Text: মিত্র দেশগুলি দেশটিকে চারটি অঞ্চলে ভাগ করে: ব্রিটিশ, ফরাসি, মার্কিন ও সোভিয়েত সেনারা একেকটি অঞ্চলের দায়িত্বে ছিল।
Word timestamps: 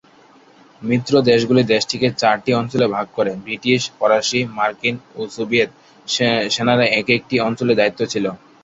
মিত্র 0.81 1.13
দেশগুলি 1.29 1.61
দেশটিকে 1.73 2.07
চারটি 2.21 2.51
অঞ্চলে 2.59 2.85
ভাগ 2.95 3.07
করে: 3.17 3.31
ব্রিটিশ, 3.43 3.81
ফরাসি, 3.97 4.39
মার্কিন 4.57 4.95
ও 5.15 5.31
সোভিয়েত 5.35 5.69
সেনারা 6.51 6.85
একেকটি 6.99 7.35
অঞ্চলের 7.47 7.79
দায়িত্বে 7.79 8.05
ছিল। 8.13 8.25